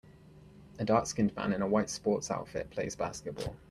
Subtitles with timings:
[0.79, 3.55] A darkskinned man in a white sports outfit plays basketball.